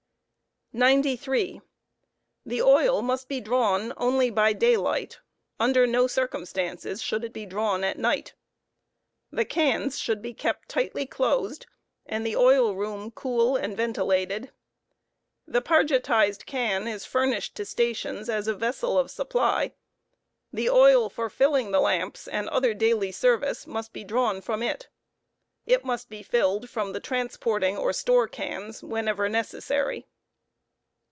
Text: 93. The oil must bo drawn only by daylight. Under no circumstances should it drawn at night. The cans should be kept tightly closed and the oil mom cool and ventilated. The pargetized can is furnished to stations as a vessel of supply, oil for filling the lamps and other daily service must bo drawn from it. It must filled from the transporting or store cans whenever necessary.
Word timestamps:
93. 0.73 1.59
The 2.45 2.61
oil 2.61 3.01
must 3.01 3.27
bo 3.27 3.41
drawn 3.41 3.91
only 3.97 4.29
by 4.29 4.53
daylight. 4.53 5.19
Under 5.59 5.85
no 5.85 6.07
circumstances 6.07 7.01
should 7.03 7.25
it 7.25 7.49
drawn 7.49 7.83
at 7.83 7.99
night. 7.99 8.35
The 9.33 9.43
cans 9.43 9.99
should 9.99 10.21
be 10.21 10.33
kept 10.33 10.69
tightly 10.69 11.05
closed 11.05 11.65
and 12.05 12.25
the 12.25 12.37
oil 12.37 12.73
mom 12.73 13.11
cool 13.11 13.57
and 13.57 13.75
ventilated. 13.75 14.53
The 15.45 15.61
pargetized 15.61 16.45
can 16.45 16.87
is 16.87 17.03
furnished 17.03 17.55
to 17.55 17.65
stations 17.65 18.29
as 18.29 18.47
a 18.47 18.55
vessel 18.55 18.97
of 18.97 19.11
supply, 19.11 19.73
oil 20.57 21.09
for 21.09 21.29
filling 21.29 21.71
the 21.71 21.81
lamps 21.81 22.29
and 22.29 22.47
other 22.47 22.73
daily 22.73 23.11
service 23.11 23.67
must 23.67 23.91
bo 23.91 24.05
drawn 24.05 24.39
from 24.39 24.63
it. 24.63 24.87
It 25.65 25.83
must 25.83 26.07
filled 26.07 26.69
from 26.69 26.93
the 26.93 27.01
transporting 27.01 27.75
or 27.75 27.91
store 27.91 28.29
cans 28.29 28.81
whenever 28.81 29.27
necessary. 29.27 30.07